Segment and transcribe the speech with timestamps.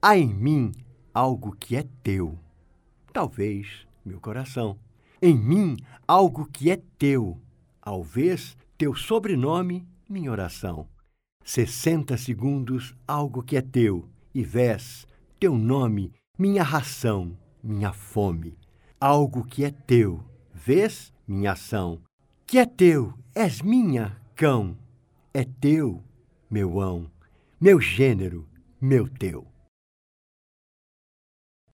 [0.00, 0.72] Há em mim
[1.12, 2.38] algo que é teu.
[3.12, 4.78] Talvez meu coração.
[5.20, 5.76] Em mim
[6.06, 7.36] algo que é teu.
[7.82, 10.88] Talvez teu sobrenome, minha oração.
[11.42, 14.08] Sessenta segundos, algo que é teu.
[14.32, 15.04] E vés,
[15.40, 18.56] teu nome, minha ração, minha fome.
[19.00, 20.22] Algo que é teu.
[20.54, 22.00] Vês, minha ação.
[22.46, 24.76] Que é teu, és minha, cão.
[25.34, 26.04] É teu,
[26.48, 27.10] meu ão.
[27.60, 28.46] Meu gênero,
[28.80, 29.46] meu teu.